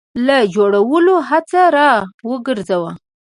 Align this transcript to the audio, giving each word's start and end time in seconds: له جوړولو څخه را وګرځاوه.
له 0.25 0.37
جوړولو 0.53 1.15
څخه 1.29 1.61
را 1.75 1.91
وګرځاوه. 2.29 2.91